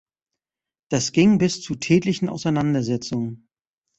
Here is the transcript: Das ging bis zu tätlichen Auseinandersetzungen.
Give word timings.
Das 0.89 1.11
ging 1.11 1.37
bis 1.37 1.61
zu 1.61 1.75
tätlichen 1.75 2.27
Auseinandersetzungen. 2.27 3.47